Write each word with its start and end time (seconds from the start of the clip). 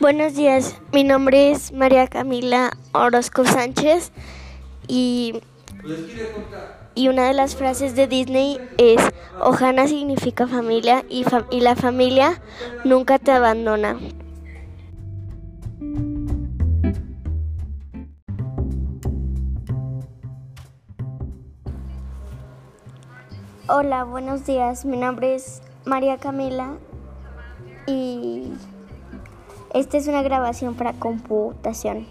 Buenos 0.00 0.36
días, 0.36 0.80
mi 0.92 1.02
nombre 1.02 1.50
es 1.50 1.72
María 1.72 2.06
Camila 2.06 2.70
Orozco 2.92 3.44
Sánchez 3.44 4.12
y, 4.86 5.40
y 6.94 7.08
una 7.08 7.26
de 7.26 7.34
las 7.34 7.56
frases 7.56 7.96
de 7.96 8.06
Disney 8.06 8.60
es 8.78 9.02
Ojana 9.40 9.88
significa 9.88 10.46
familia 10.46 11.04
y, 11.08 11.24
y 11.50 11.60
la 11.62 11.74
familia 11.74 12.40
nunca 12.84 13.18
te 13.18 13.32
abandona. 13.32 13.98
Hola, 23.68 24.04
buenos 24.04 24.46
días. 24.46 24.84
Mi 24.84 24.96
nombre 24.96 25.34
es 25.34 25.60
María 25.84 26.18
Camila 26.18 26.76
y 27.88 28.52
esta 29.74 29.96
es 29.96 30.08
una 30.08 30.22
grabación 30.22 30.74
para 30.74 30.92
computación. 30.94 32.06